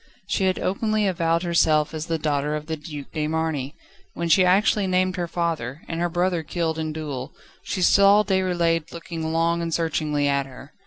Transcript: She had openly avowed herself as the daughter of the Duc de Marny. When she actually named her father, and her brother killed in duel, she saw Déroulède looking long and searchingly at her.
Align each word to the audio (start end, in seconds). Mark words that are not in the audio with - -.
She 0.25 0.45
had 0.45 0.57
openly 0.57 1.05
avowed 1.05 1.43
herself 1.43 1.93
as 1.93 2.07
the 2.07 2.17
daughter 2.17 2.55
of 2.55 2.65
the 2.65 2.75
Duc 2.75 3.11
de 3.13 3.27
Marny. 3.27 3.75
When 4.15 4.29
she 4.29 4.43
actually 4.43 4.87
named 4.87 5.15
her 5.15 5.27
father, 5.27 5.83
and 5.87 5.99
her 5.99 6.09
brother 6.09 6.41
killed 6.41 6.79
in 6.79 6.91
duel, 6.91 7.33
she 7.61 7.83
saw 7.83 8.23
Déroulède 8.23 8.91
looking 8.91 9.31
long 9.31 9.61
and 9.61 9.71
searchingly 9.71 10.27
at 10.27 10.47
her. 10.47 10.73